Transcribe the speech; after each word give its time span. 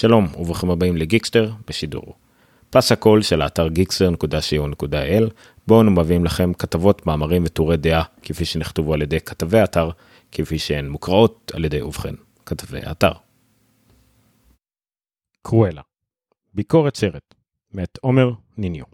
שלום 0.00 0.24
וברוכים 0.38 0.70
הבאים 0.70 0.96
לגיקסטר 0.96 1.52
בשידור. 1.68 2.14
פס 2.70 2.92
הקול 2.92 3.22
של 3.22 3.42
האתר 3.42 3.66
gixter.co.il 3.66 5.30
בו 5.66 5.80
אנו 5.80 5.90
מביאים 5.90 6.24
לכם 6.24 6.52
כתבות, 6.54 7.06
מאמרים 7.06 7.42
וטורי 7.44 7.76
דעה 7.76 8.02
כפי 8.22 8.44
שנכתבו 8.44 8.94
על 8.94 9.02
ידי 9.02 9.20
כתבי 9.20 9.58
האתר, 9.58 9.90
כפי 10.32 10.58
שהן 10.58 10.88
מוקראות 10.88 11.52
על 11.54 11.64
ידי 11.64 11.82
ובכן 11.82 12.14
כתבי 12.46 12.78
האתר. 12.82 13.12
קרואלה 15.42 15.82
ביקורת 16.54 16.96
סרט 16.96 17.34
מאת 17.74 17.98
עומר 18.00 18.32
ניניו. 18.58 18.84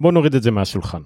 בואו 0.00 0.12
נוריד 0.12 0.34
את 0.34 0.42
זה 0.42 0.50
מהשולחן. 0.50 1.02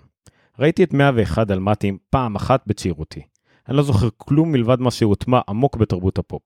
ראיתי 0.59 0.85
את 0.85 0.93
101 0.93 1.46
דלמטים 1.46 1.99
פעם 2.11 2.37
אחת 2.37 2.62
בצעירותי. 2.67 3.23
אני 3.69 3.77
לא 3.77 3.83
זוכר 3.83 4.09
כלום 4.17 4.53
מלבד 4.53 4.81
מה 4.81 4.91
שהוטמע 4.91 5.41
עמוק 5.49 5.77
בתרבות 5.77 6.19
הפופ. 6.19 6.43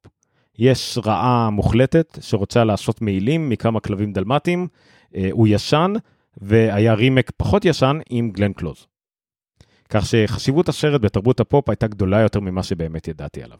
יש 0.58 0.98
רעה 1.04 1.50
מוחלטת 1.50 2.18
שרוצה 2.20 2.64
לעשות 2.64 3.02
מעילים 3.02 3.48
מכמה 3.48 3.80
כלבים 3.80 4.12
דלמטיים, 4.12 4.68
אה, 5.14 5.28
הוא 5.32 5.48
ישן, 5.48 5.92
והיה 6.36 6.94
רימייק 6.94 7.30
פחות 7.36 7.64
ישן 7.64 7.98
עם 8.10 8.30
גלן 8.30 8.52
קלוז. 8.52 8.86
כך 9.88 10.06
שחשיבות 10.06 10.68
הסרט 10.68 11.00
בתרבות 11.00 11.40
הפופ 11.40 11.68
הייתה 11.68 11.86
גדולה 11.86 12.20
יותר 12.20 12.40
ממה 12.40 12.62
שבאמת 12.62 13.08
ידעתי 13.08 13.42
עליו. 13.42 13.58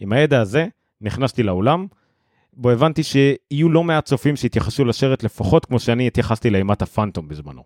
עם 0.00 0.12
הידע 0.12 0.40
הזה 0.40 0.66
נכנסתי 1.00 1.42
לאולם, 1.42 1.86
בו 2.52 2.70
הבנתי 2.70 3.02
שיהיו 3.02 3.68
לא 3.68 3.84
מעט 3.84 4.04
צופים 4.04 4.36
שהתייחסו 4.36 4.84
לסרט 4.84 5.24
לפחות 5.24 5.64
כמו 5.64 5.78
שאני 5.78 6.06
התייחסתי 6.06 6.50
לאימת 6.50 6.82
הפאנטום 6.82 7.28
בזמנו. 7.28 7.62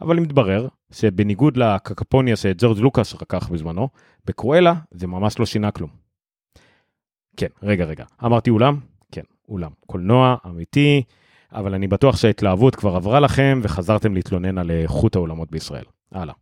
אבל 0.00 0.20
מתברר 0.20 0.68
שבניגוד 0.90 1.56
לקקפוניה 1.56 2.36
שג'ורג' 2.36 2.78
לוקאס 2.78 3.14
רקח 3.14 3.48
בזמנו, 3.48 3.88
בקרואלה 4.26 4.74
זה 4.90 5.06
ממש 5.06 5.38
לא 5.38 5.46
שינה 5.46 5.70
כלום. 5.70 6.07
כן, 7.38 7.46
רגע, 7.62 7.84
רגע. 7.84 8.04
אמרתי 8.24 8.50
אולם? 8.50 8.76
כן, 9.12 9.22
אולם. 9.48 9.70
קולנוע, 9.86 10.36
אמיתי, 10.46 11.02
אבל 11.52 11.74
אני 11.74 11.86
בטוח 11.86 12.16
שההתלהבות 12.16 12.76
כבר 12.76 12.96
עברה 12.96 13.20
לכם 13.20 13.60
וחזרתם 13.62 14.14
להתלונן 14.14 14.58
על 14.58 14.70
איכות 14.70 15.16
האולמות 15.16 15.50
בישראל. 15.50 15.84
הלאה. 16.12 16.34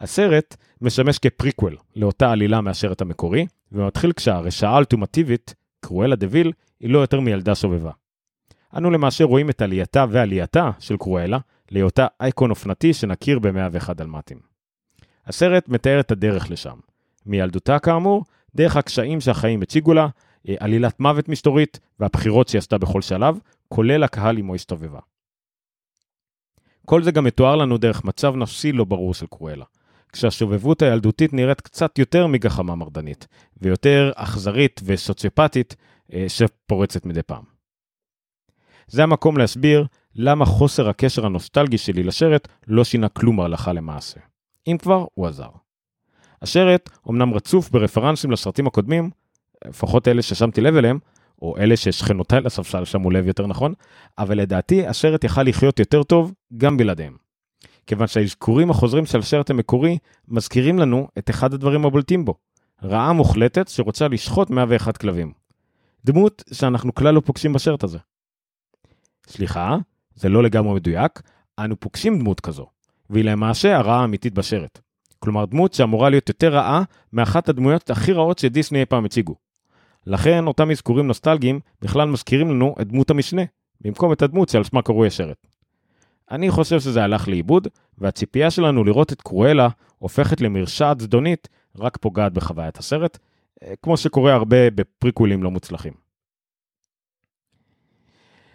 הסרט 0.00 0.56
משמש 0.80 1.18
כפריקוול 1.18 1.76
לאותה 1.96 2.32
עלילה 2.32 2.60
מהשרת 2.60 3.00
המקורי, 3.00 3.46
ומתחיל 3.72 4.12
כשהרשעה 4.12 4.72
האולטימטיבית, 4.72 5.54
קרואלה 5.80 6.16
דה 6.16 6.26
ויל, 6.30 6.52
היא 6.80 6.90
לא 6.90 6.98
יותר 6.98 7.20
מילדה 7.20 7.54
שובבה. 7.54 7.90
אנו 8.76 8.90
למעשה 8.90 9.24
רואים 9.24 9.50
את 9.50 9.62
עלייתה 9.62 10.04
ועלייתה 10.10 10.70
של 10.78 10.96
קרואלה 10.96 11.38
להיותה 11.70 12.06
אייקון 12.20 12.50
אופנתי 12.50 12.94
שנכיר 12.94 13.38
ב-101 13.38 13.92
דלמטים. 13.92 14.38
הסרט 15.26 15.68
מתאר 15.68 16.00
את 16.00 16.10
הדרך 16.10 16.50
לשם. 16.50 16.76
מילדותה 17.26 17.78
כאמור, 17.78 18.24
דרך 18.54 18.76
הקשיים 18.76 19.20
שהחיים 19.20 19.62
הציגו 19.62 19.94
לה, 19.94 20.08
אה, 20.48 20.54
עלילת 20.60 21.00
מוות 21.00 21.28
מסתורית 21.28 21.80
והבחירות 22.00 22.48
שהיא 22.48 22.58
עשתה 22.58 22.78
בכל 22.78 23.02
שלב, 23.02 23.38
כולל 23.68 24.02
הקהל 24.02 24.38
עמו 24.38 24.54
הסתובבה. 24.54 25.00
כל 26.86 27.02
זה 27.02 27.10
גם 27.10 27.24
מתואר 27.24 27.56
לנו 27.56 27.78
דרך 27.78 28.04
מצב 28.04 28.36
נפשי 28.36 28.72
לא 28.72 28.84
ברור 28.84 29.14
של 29.14 29.26
קרואלה, 29.26 29.64
כשהשובבות 30.12 30.82
הילדותית 30.82 31.32
נראית 31.32 31.60
קצת 31.60 31.98
יותר 31.98 32.26
מגחמה 32.26 32.74
מרדנית, 32.74 33.26
ויותר 33.56 34.12
אכזרית 34.14 34.80
וסוציופטית 34.84 35.76
אה, 36.12 36.24
שפורצת 36.28 37.06
מדי 37.06 37.22
פעם. 37.22 37.44
זה 38.86 39.02
המקום 39.02 39.38
להסביר 39.38 39.86
למה 40.14 40.44
חוסר 40.44 40.88
הקשר 40.88 41.26
הנוסטלגי 41.26 41.78
שלי 41.78 42.02
לשרת 42.02 42.48
לא 42.66 42.84
שינה 42.84 43.08
כלום 43.08 43.40
הלכה 43.40 43.72
למעשה. 43.72 44.20
אם 44.66 44.76
כבר, 44.78 45.06
הוא 45.14 45.26
עזר. 45.26 45.61
השרת 46.42 46.90
אומנם 47.06 47.34
רצוף 47.34 47.70
ברפרנסים 47.70 48.30
לסרטים 48.30 48.66
הקודמים, 48.66 49.10
לפחות 49.68 50.08
אלה 50.08 50.22
ששמתי 50.22 50.60
לב 50.60 50.76
אליהם, 50.76 50.98
או 51.42 51.56
אלה 51.58 51.76
ששכנותיי 51.76 52.40
לספסל 52.40 52.84
שמו 52.84 53.10
לב 53.10 53.26
יותר 53.26 53.46
נכון, 53.46 53.74
אבל 54.18 54.38
לדעתי 54.38 54.86
השרת 54.86 55.24
יכל 55.24 55.42
לחיות 55.42 55.78
יותר 55.78 56.02
טוב 56.02 56.32
גם 56.56 56.76
בלעדיהם. 56.76 57.16
כיוון 57.86 58.06
שהאזכורים 58.06 58.70
החוזרים 58.70 59.06
של 59.06 59.18
השרת 59.18 59.50
המקורי 59.50 59.98
מזכירים 60.28 60.78
לנו 60.78 61.08
את 61.18 61.30
אחד 61.30 61.54
הדברים 61.54 61.84
הבולטים 61.84 62.24
בו, 62.24 62.34
רעה 62.82 63.12
מוחלטת 63.12 63.68
שרוצה 63.68 64.08
לשחוט 64.08 64.50
101 64.50 64.96
כלבים. 64.96 65.32
דמות 66.04 66.42
שאנחנו 66.52 66.94
כלל 66.94 67.14
לא 67.14 67.20
פוגשים 67.20 67.52
בשרת 67.52 67.84
הזה. 67.84 67.98
סליחה, 69.26 69.76
זה 70.14 70.28
לא 70.28 70.42
לגמרי 70.42 70.74
מדויק, 70.74 71.22
אנו 71.58 71.80
פוגשים 71.80 72.18
דמות 72.18 72.40
כזו, 72.40 72.66
והיא 73.10 73.24
למעשה 73.24 73.76
הרעה 73.76 74.00
האמיתית 74.00 74.34
בשרת. 74.34 74.80
כלומר 75.22 75.44
דמות 75.44 75.74
שאמורה 75.74 76.10
להיות 76.10 76.28
יותר 76.28 76.54
רעה 76.54 76.82
מאחת 77.12 77.48
הדמויות 77.48 77.90
הכי 77.90 78.12
רעות 78.12 78.38
שדיסני 78.38 78.80
אי 78.80 78.86
פעם 78.86 79.04
הציגו. 79.04 79.34
לכן 80.06 80.46
אותם 80.46 80.70
אזכורים 80.70 81.06
נוסטלגיים 81.06 81.60
בכלל 81.82 82.08
מזכירים 82.08 82.50
לנו 82.50 82.74
את 82.80 82.88
דמות 82.88 83.10
המשנה, 83.10 83.42
במקום 83.80 84.12
את 84.12 84.22
הדמות 84.22 84.48
שעל 84.48 84.64
שמה 84.64 84.82
קרוי 84.82 85.06
השרת. 85.06 85.46
אני 86.30 86.50
חושב 86.50 86.80
שזה 86.80 87.04
הלך 87.04 87.28
לאיבוד, 87.28 87.68
והציפייה 87.98 88.50
שלנו 88.50 88.84
לראות 88.84 89.12
את 89.12 89.22
קרואלה 89.22 89.68
הופכת 89.98 90.40
למרשעת 90.40 91.00
זדונית 91.00 91.48
רק 91.78 91.96
פוגעת 91.96 92.32
בחוויית 92.32 92.78
הסרט, 92.78 93.18
אה, 93.62 93.72
כמו 93.82 93.96
שקורה 93.96 94.34
הרבה 94.34 94.70
בפריקווילים 94.70 95.42
לא 95.42 95.50
מוצלחים. 95.50 95.92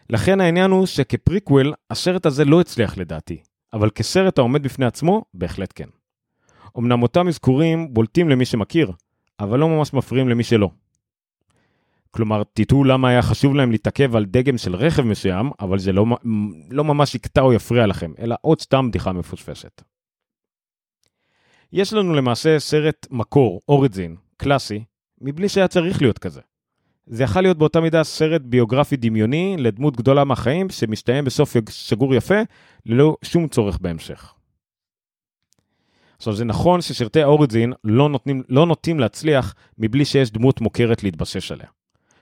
לכן 0.10 0.42
העניין 0.42 0.72
הוא 0.72 0.86
שכפריקוויל, 0.86 1.74
הסרט 1.92 2.26
הזה 2.26 2.46
לא 2.46 2.62
הצליח 2.62 2.98
לדעתי, 2.98 3.38
אבל 3.74 3.90
כסרט 3.90 4.38
העומד 4.38 4.64
בפני 4.64 4.86
עצמו, 4.86 5.24
בהחלט 5.34 5.74
כן. 5.76 5.97
אמנם 6.80 7.04
אותם 7.04 7.28
אזכורים 7.28 7.94
בולטים 7.94 8.30
למי 8.30 8.46
שמכיר, 8.46 8.92
אבל 9.40 9.60
לא 9.60 9.70
ממש 9.70 9.94
מפריעים 9.94 10.30
למי 10.30 10.44
שלא. 10.44 10.70
כלומר, 12.12 12.44
תטעו 12.54 12.84
למה 12.84 13.10
היה 13.10 13.22
חשוב 13.22 13.56
להם 13.56 13.72
להתעכב 13.72 14.16
על 14.16 14.26
דגם 14.26 14.58
של 14.58 14.76
רכב 14.76 15.02
מסוים, 15.04 15.52
אבל 15.60 15.80
זה 15.80 15.92
לא, 15.92 16.06
לא 16.70 16.84
ממש 16.84 17.16
יקטע 17.16 17.42
או 17.42 17.54
יפריע 17.54 17.88
לכם, 17.88 18.14
אלא 18.20 18.36
עוד 18.42 18.62
סתם 18.62 18.90
בדיחה 18.90 19.14
מפוספסת. 19.14 19.82
יש 21.74 21.94
לנו 21.94 22.14
למעשה 22.14 22.60
סרט 22.60 23.08
מקור, 23.12 23.62
אוריג'ין, 23.70 24.16
קלאסי, 24.38 24.84
מבלי 25.22 25.50
שהיה 25.50 25.68
צריך 25.68 26.02
להיות 26.02 26.20
כזה. 26.20 26.42
זה 27.06 27.24
יכול 27.24 27.42
להיות 27.42 27.58
באותה 27.58 27.82
מידה 27.82 28.04
סרט 28.04 28.42
ביוגרפי 28.42 28.96
דמיוני 28.96 29.56
לדמות 29.60 29.98
גדולה 29.98 30.24
מהחיים, 30.24 30.70
שמסתיים 30.70 31.26
בסוף 31.26 31.56
סגור 31.70 32.16
יפה, 32.16 32.42
ללא 32.86 33.18
שום 33.24 33.48
צורך 33.48 33.78
בהמשך. 33.82 34.34
עכשיו 36.18 36.34
זה 36.34 36.46
נכון 36.46 36.82
שסרטי 36.82 37.22
האוריג'ין 37.22 37.74
לא, 37.84 38.10
לא 38.50 38.66
נוטים 38.66 39.00
להצליח 39.00 39.56
מבלי 39.78 40.06
שיש 40.06 40.32
דמות 40.32 40.62
מוכרת 40.62 41.04
להתבסס 41.04 41.52
עליה. 41.52 41.68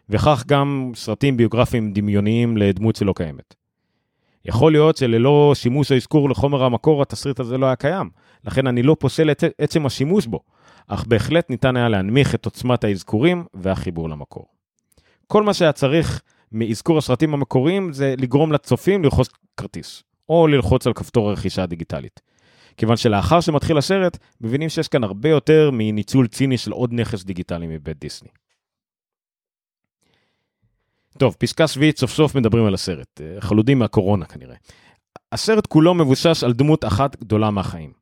וכך 0.10 0.44
גם 0.48 0.92
סרטים 0.96 1.38
ביוגרפיים 1.38 1.94
דמיוניים 1.94 2.58
לדמות 2.58 2.96
שלא 2.96 3.14
קיימת. 3.16 3.56
יכול 4.46 4.72
להיות 4.72 4.98
שללא 4.98 5.52
שימוש 5.56 5.92
או 5.92 5.98
אזכור 5.98 6.30
לחומר 6.30 6.64
המקור 6.64 7.02
התסריט 7.02 7.40
הזה 7.40 7.58
לא 7.58 7.66
היה 7.66 7.76
קיים, 7.76 8.10
לכן 8.46 8.68
אני 8.68 8.84
לא 8.84 8.96
פוסל 9.00 9.32
את 9.32 9.44
עצם 9.60 9.86
השימוש 9.86 10.26
בו, 10.26 10.40
אך 10.88 11.06
בהחלט 11.08 11.50
ניתן 11.50 11.76
היה 11.78 11.90
להנמיך 11.90 12.36
את 12.36 12.46
עוצמת 12.46 12.84
האזכורים 12.84 13.46
והחיבור 13.54 14.10
למקור. 14.10 14.46
כל 15.28 15.44
מה 15.44 15.54
שהיה 15.54 15.72
צריך 15.72 16.22
מאזכור 16.52 16.98
הסרטים 16.98 17.34
המקוריים 17.34 17.94
זה 17.94 18.16
לגרום 18.18 18.52
לצופים 18.52 19.04
לרכוש 19.04 19.28
כרטיס, 19.58 20.04
או 20.30 20.48
ללחוץ 20.48 20.88
על 20.88 20.94
כפתור 20.94 21.30
הרכישה 21.30 21.64
הדיגיטלית. 21.64 22.22
כיוון 22.78 22.98
שלאחר 22.98 23.42
שמתחיל 23.42 23.78
הסרט, 23.78 24.18
מבינים 24.42 24.70
שיש 24.70 24.88
כאן 24.88 25.04
הרבה 25.04 25.30
יותר 25.30 25.70
מניצול 25.74 26.28
ציני 26.28 26.58
של 26.58 26.72
עוד 26.72 26.94
נכס 26.94 27.24
דיגיטלי 27.24 27.68
מבית 27.68 28.00
דיסני. 28.00 28.30
טוב, 31.18 31.36
פסקה 31.40 31.68
שביעית 31.68 31.98
סוף 31.98 32.12
סוף 32.12 32.36
מדברים 32.36 32.66
על 32.66 32.74
הסרט, 32.74 33.22
אה, 33.22 33.42
חלודים 33.42 33.80
מהקורונה 33.80 34.26
כנראה. 34.26 34.56
הסרט 35.32 35.68
כולו 35.68 35.94
מבושש 35.94 36.44
על 36.44 36.54
דמות 36.54 36.86
אחת 36.86 37.16
גדולה 37.16 37.52
מהחיים. 37.52 37.94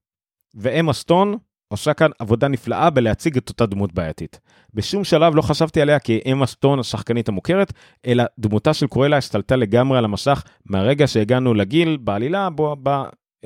ואמה 0.56 0.94
סטון 0.94 1.38
עושה 1.68 1.94
כאן 1.94 2.10
עבודה 2.20 2.48
נפלאה 2.48 2.90
בלהציג 2.90 3.38
את 3.38 3.50
אותה 3.50 3.66
דמות 3.66 3.94
בעייתית. 3.94 4.40
בשום 4.74 5.04
שלב 5.04 5.36
לא 5.36 5.42
חשבתי 5.42 5.82
עליה 5.82 6.00
כאמה 6.00 6.46
סטון 6.46 6.80
השחקנית 6.80 7.30
המוכרת, 7.30 7.74
אלא 8.06 8.24
דמותה 8.40 8.74
של 8.74 8.88
קרואלה 8.88 9.18
השתלטה 9.18 9.56
לגמרי 9.56 9.98
על 9.98 10.06
המסך 10.06 10.44
מהרגע 10.66 11.08
שהגענו 11.08 11.54
לגיל 11.54 11.98
בעלילה 11.98 12.50
בו 12.50 12.76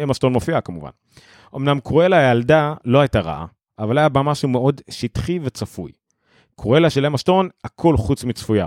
אמה 0.03 0.13
סטון 0.13 0.33
מופיעה 0.33 0.61
כמובן. 0.61 0.89
אמנם 1.55 1.79
קרואלה 1.79 2.17
הילדה 2.29 2.73
לא 2.85 2.99
הייתה 2.99 3.19
רעה, 3.19 3.45
אבל 3.79 3.97
היה 3.97 4.09
בה 4.09 4.21
משהו 4.21 4.49
מאוד 4.49 4.81
שטחי 4.89 5.39
וצפוי. 5.43 5.91
קרואלה 6.55 6.89
של 6.89 7.05
אמה 7.05 7.17
סטון, 7.17 7.49
הכל 7.63 7.97
חוץ 7.97 8.23
מצפויה. 8.23 8.65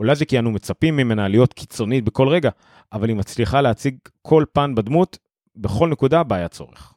אולי 0.00 0.14
זה 0.14 0.24
כי 0.24 0.38
אנו 0.38 0.50
מצפים 0.50 0.96
ממנה 0.96 1.28
להיות 1.28 1.52
קיצונית 1.52 2.04
בכל 2.04 2.28
רגע, 2.28 2.50
אבל 2.92 3.08
היא 3.08 3.16
מצליחה 3.16 3.60
להציג 3.60 3.96
כל 4.22 4.44
פן 4.52 4.74
בדמות, 4.74 5.18
בכל 5.56 5.88
נקודה 5.88 6.22
בה 6.22 6.36
היה 6.36 6.48
צורך. 6.48 6.94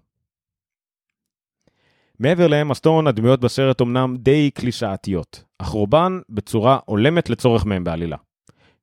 מעבר 2.19 2.47
לאמה 2.47 2.73
סטון, 2.73 3.07
הדמויות 3.07 3.39
בסרט 3.39 3.81
אמנם 3.81 4.15
די 4.19 4.51
קלישאתיות, 4.51 5.43
אך 5.57 5.67
רובן 5.67 6.19
בצורה 6.29 6.79
הולמת 6.85 7.29
לצורך 7.29 7.65
מהם 7.65 7.83
בעלילה. 7.83 8.17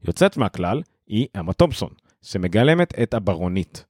יוצאת 0.04 0.36
מהכלל 0.36 0.82
היא 1.06 1.26
אמה 1.40 1.52
תומפסון, 1.52 1.90
שמגלמת 2.22 2.98
את 3.02 3.14
הברונית. 3.14 3.84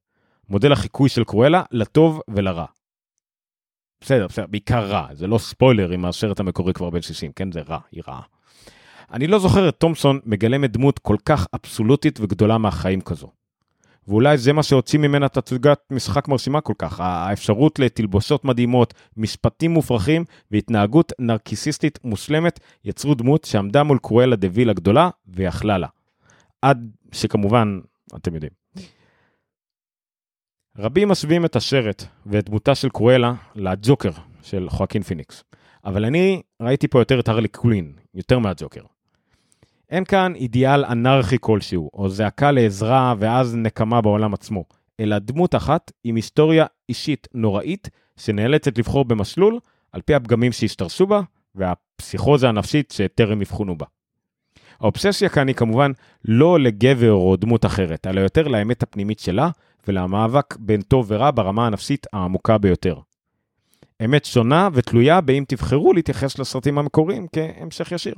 מודל 0.48 0.72
החיקוי 0.72 1.08
של 1.08 1.24
קרואלה 1.24 1.62
לטוב 1.70 2.20
ולרע. 2.28 2.66
בסדר, 4.00 4.26
בסדר, 4.26 4.46
בעיקר 4.46 4.86
רע, 4.86 5.06
זה 5.12 5.26
לא 5.26 5.38
ספוילר 5.38 5.94
אם 5.94 6.04
הסרט 6.04 6.40
המקורי 6.40 6.72
כבר 6.72 6.90
בן 6.90 7.02
60, 7.02 7.32
כן? 7.32 7.52
זה 7.52 7.60
רע, 7.60 7.78
היא 7.92 8.02
רעה. 8.08 8.22
אני 9.12 9.26
לא 9.26 9.38
זוכר 9.38 9.68
את 9.68 9.74
תומסון 9.74 10.20
מגלמת 10.26 10.70
דמות 10.70 10.98
כל 10.98 11.16
כך 11.24 11.46
אבסולוטית 11.54 12.20
וגדולה 12.20 12.58
מהחיים 12.58 13.00
כזו. 13.00 13.28
ואולי 14.08 14.38
זה 14.38 14.52
מה 14.52 14.62
שהוציא 14.62 14.98
ממנה 14.98 15.28
תצוגת 15.28 15.78
משחק 15.90 16.28
מרשימה 16.28 16.60
כל 16.60 16.72
כך, 16.78 17.00
האפשרות 17.00 17.78
לתלבושות 17.78 18.44
מדהימות, 18.44 18.94
משפטים 19.16 19.70
מופרכים 19.70 20.24
והתנהגות 20.50 21.12
נרקיסיסטית 21.18 21.98
מושלמת, 22.04 22.60
יצרו 22.84 23.14
דמות 23.14 23.44
שעמדה 23.44 23.82
מול 23.82 23.98
קרואלה 23.98 24.36
דה 24.36 24.48
ויל 24.52 24.70
הגדולה 24.70 25.10
ויכלה 25.26 25.78
לה. 25.78 25.88
עד 26.62 26.90
שכמובן, 27.12 27.80
אתם 28.16 28.34
יודעים. 28.34 28.61
רבים 30.78 31.08
משווים 31.08 31.44
את 31.44 31.56
השרת 31.56 32.04
ואת 32.26 32.44
דמותה 32.44 32.74
של 32.74 32.88
קרואלה 32.88 33.34
לג'וקר 33.54 34.10
של 34.42 34.66
חואקין 34.70 35.02
פיניקס, 35.02 35.44
אבל 35.84 36.04
אני 36.04 36.42
ראיתי 36.62 36.88
פה 36.88 36.98
יותר 36.98 37.20
את 37.20 37.28
הרלי 37.28 37.48
קווין, 37.48 37.92
יותר 38.14 38.38
מהג'וקר. 38.38 38.80
אין 39.90 40.04
כאן 40.04 40.34
אידיאל 40.34 40.84
אנרכי 40.84 41.36
כלשהו, 41.40 41.90
או 41.94 42.08
זעקה 42.08 42.50
לעזרה 42.50 43.14
ואז 43.18 43.56
נקמה 43.56 44.00
בעולם 44.00 44.34
עצמו, 44.34 44.64
אלא 45.00 45.18
דמות 45.18 45.54
אחת 45.54 45.92
עם 46.04 46.16
היסטוריה 46.16 46.66
אישית 46.88 47.28
נוראית, 47.34 47.88
שנאלצת 48.16 48.78
לבחור 48.78 49.04
במסלול 49.04 49.58
על 49.92 50.00
פי 50.00 50.14
הפגמים 50.14 50.52
שהשתרשו 50.52 51.06
בה, 51.06 51.20
והפסיכוזה 51.54 52.48
הנפשית 52.48 52.90
שטרם 52.90 53.40
אבחונו 53.40 53.78
בה. 53.78 53.86
האובססיה 54.80 55.28
כאן 55.28 55.48
היא 55.48 55.56
כמובן 55.56 55.92
לא 56.24 56.60
לגבר 56.60 57.12
או 57.12 57.36
דמות 57.36 57.64
אחרת, 57.64 58.06
אלא 58.06 58.20
יותר 58.20 58.48
לאמת 58.48 58.82
הפנימית 58.82 59.18
שלה 59.18 59.50
ולמאבק 59.88 60.56
בין 60.56 60.82
טוב 60.82 61.06
ורע 61.08 61.30
ברמה 61.34 61.66
הנפשית 61.66 62.06
העמוקה 62.12 62.58
ביותר. 62.58 62.98
אמת 64.04 64.24
שונה 64.24 64.68
ותלויה 64.72 65.20
באם 65.20 65.44
תבחרו 65.48 65.92
להתייחס 65.92 66.38
לסרטים 66.38 66.78
המקוריים 66.78 67.26
כהמשך 67.32 67.92
ישיר. 67.92 68.14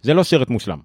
זה 0.00 0.14
לא 0.14 0.24
שרט 0.24 0.50
מושלם. 0.50 0.80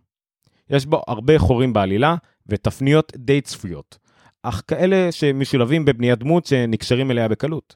יש 0.69 0.85
בו 0.85 1.01
הרבה 1.07 1.39
חורים 1.39 1.73
בעלילה 1.73 2.15
ותפניות 2.47 3.13
די 3.15 3.41
צפויות, 3.41 3.97
אך 4.43 4.61
כאלה 4.67 5.11
שמשולבים 5.11 5.85
בבניית 5.85 6.19
דמות 6.19 6.45
שנקשרים 6.45 7.11
אליה 7.11 7.27
בקלות. 7.27 7.75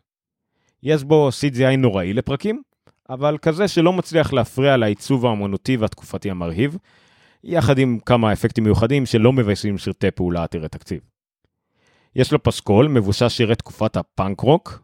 יש 0.83 1.03
בו 1.03 1.29
CGI 1.29 1.77
נוראי 1.77 2.13
לפרקים, 2.13 2.61
אבל 3.09 3.37
כזה 3.41 3.67
שלא 3.67 3.93
מצליח 3.93 4.33
להפריע 4.33 4.77
לעיצוב 4.77 5.25
האמנותי 5.25 5.77
והתקופתי 5.77 6.31
המרהיב, 6.31 6.77
יחד 7.45 7.77
עם 7.77 7.99
כמה 8.05 8.33
אפקטים 8.33 8.63
מיוחדים 8.63 9.05
שלא 9.05 9.33
מביישים 9.33 9.77
שרטי 9.77 10.11
פעולה 10.11 10.43
עתירי 10.43 10.69
תקציב. 10.69 10.99
יש 12.15 12.31
לו 12.31 12.43
פסקול 12.43 12.87
מבוסס 12.87 13.31
שירי 13.31 13.55
תקופת 13.55 13.97
הפאנק 13.97 14.39
רוק, 14.39 14.81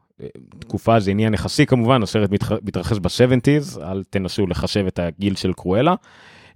תקופה 0.59 0.99
זה 0.99 1.11
עניין 1.11 1.33
יחסי 1.33 1.65
כמובן, 1.65 2.03
הסרט 2.03 2.29
מתרחש 2.63 2.97
ב-70's, 2.97 3.81
אל 3.81 4.03
תנסו 4.03 4.47
לחשב 4.47 4.85
את 4.87 4.99
הגיל 4.99 5.35
של 5.35 5.53
קרואלה. 5.53 5.95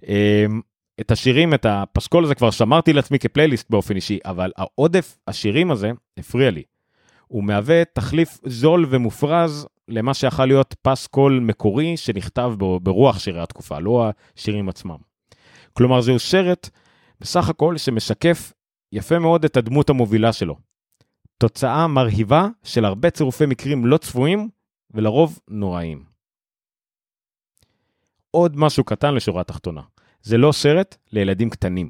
אמ, 0.08 0.60
את 1.00 1.10
השירים, 1.10 1.54
את 1.54 1.66
הפסקול 1.68 2.24
הזה 2.24 2.34
כבר 2.34 2.50
שמרתי 2.50 2.92
לעצמי 2.92 3.18
כפלייליסט 3.18 3.70
באופן 3.70 3.96
אישי, 3.96 4.18
אבל 4.24 4.52
העודף 4.56 5.18
השירים 5.28 5.70
הזה 5.70 5.90
הפריע 6.18 6.50
לי. 6.50 6.62
הוא 7.26 7.44
מהווה 7.44 7.84
תחליף 7.84 8.38
זול 8.44 8.86
ומופרז 8.90 9.66
למה 9.88 10.14
שיכול 10.14 10.46
להיות 10.46 10.74
פסקול 10.82 11.40
מקורי 11.42 11.96
שנכתב 11.96 12.52
ברוח 12.82 13.18
שירי 13.18 13.42
התקופה, 13.42 13.78
לא 13.78 14.10
השירים 14.36 14.68
עצמם. 14.68 15.15
כלומר, 15.76 16.00
זהו 16.00 16.18
סרט 16.18 16.70
בסך 17.20 17.48
הכל 17.48 17.76
שמשקף 17.76 18.52
יפה 18.92 19.18
מאוד 19.18 19.44
את 19.44 19.56
הדמות 19.56 19.90
המובילה 19.90 20.32
שלו. 20.32 20.56
תוצאה 21.38 21.86
מרהיבה 21.86 22.48
של 22.62 22.84
הרבה 22.84 23.10
צירופי 23.10 23.46
מקרים 23.46 23.86
לא 23.86 23.98
צפויים 23.98 24.48
ולרוב 24.90 25.38
נוראים. 25.48 26.04
עוד 28.30 28.56
משהו 28.56 28.84
קטן 28.84 29.14
לשורה 29.14 29.40
התחתונה. 29.40 29.82
זה 30.22 30.38
לא 30.38 30.52
סרט 30.52 30.96
לילדים 31.12 31.50
קטנים. 31.50 31.88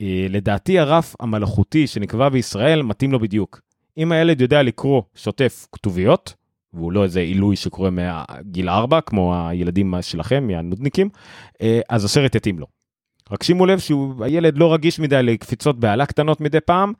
אה, 0.00 0.26
לדעתי 0.28 0.78
הרף 0.78 1.14
המלאכותי 1.20 1.86
שנקבע 1.86 2.28
בישראל 2.28 2.82
מתאים 2.82 3.12
לו 3.12 3.20
בדיוק. 3.20 3.60
אם 3.96 4.12
הילד 4.12 4.40
יודע 4.40 4.62
לקרוא 4.62 5.02
שוטף 5.14 5.66
כתוביות, 5.72 6.34
והוא 6.72 6.92
לא 6.92 7.04
איזה 7.04 7.20
עילוי 7.20 7.56
שקורה 7.56 7.90
מהגיל 7.90 8.68
4, 8.68 9.00
כמו 9.00 9.48
הילדים 9.48 9.94
שלכם, 10.00 10.46
מהנודניקים, 10.46 11.08
אה, 11.62 11.80
אז 11.88 12.04
הסרט 12.04 12.34
יתאים 12.34 12.58
לו. 12.58 12.66
רק 13.30 13.42
שימו 13.42 13.66
לב 13.66 13.78
שהילד 13.78 14.58
לא 14.58 14.74
רגיש 14.74 15.00
מדי 15.00 15.22
לקפיצות 15.22 15.80
בעלה 15.80 16.06
קטנות 16.06 16.40
מדי 16.40 16.60
פעם, 16.60 16.92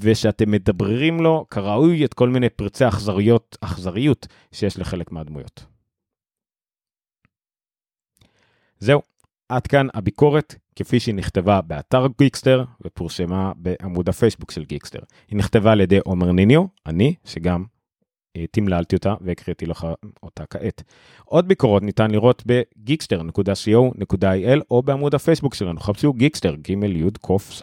ושאתם 0.00 0.50
מדבררים 0.50 1.20
לו 1.20 1.46
כראוי 1.50 2.04
את 2.04 2.14
כל 2.14 2.28
מיני 2.28 2.48
פרצי 2.48 2.88
אכזריות, 2.88 3.58
אכזריות 3.60 4.26
שיש 4.52 4.78
לחלק 4.78 5.12
מהדמויות. 5.12 5.66
זהו, 8.78 9.02
עד 9.48 9.66
כאן 9.66 9.86
הביקורת 9.94 10.54
כפי 10.76 11.00
שהיא 11.00 11.14
נכתבה 11.14 11.60
באתר 11.60 12.06
גיקסטר 12.18 12.64
ופורסמה 12.84 13.52
בעמוד 13.56 14.08
הפייסבוק 14.08 14.50
של 14.50 14.64
גיקסטר. 14.64 15.00
היא 15.28 15.38
נכתבה 15.38 15.72
על 15.72 15.80
ידי 15.80 15.98
עומר 15.98 16.32
ניניו, 16.32 16.64
אני, 16.86 17.14
שגם 17.24 17.64
תמללתי 18.50 18.96
אותה 18.96 19.14
והקראתי 19.20 19.66
לך 19.66 19.86
אותה 20.22 20.46
כעת. 20.46 20.82
עוד 21.24 21.48
ביקורות 21.48 21.82
ניתן 21.82 22.10
לראות 22.10 22.42
בגיקסטר.co.il 22.46 24.60
או 24.70 24.82
בעמוד 24.82 25.14
הפייסבוק 25.14 25.54
שלנו, 25.54 25.80
חפשו 25.80 26.12
גיקסטר, 26.12 26.54
ג' 26.54 26.84
י' 26.84 27.10
ק 27.10 27.28
ס' 27.38 27.62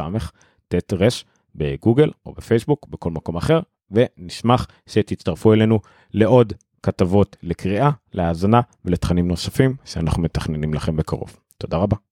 ט' 0.68 0.94
ר' 0.94 1.08
בגוגל 1.56 2.12
או 2.25 2.34
בפייסבוק, 2.34 2.88
בכל 2.88 3.12
מקום 3.12 3.38
אחר, 3.38 3.60
ונשמח 3.92 4.68
שתצטרפו 4.88 5.54
אלינו 5.54 5.80
לעוד 6.14 6.54
כתבות 6.84 7.38
לקריאה, 7.44 7.90
להאזנה 8.14 8.62
ולתכנים 8.86 9.28
נוספים 9.28 9.75
שאנחנו 9.86 10.24
מתכננים 10.24 10.74
לכם 10.74 10.96
בקרוב. 10.96 11.38
תודה 11.58 11.78
רבה. 11.78 12.06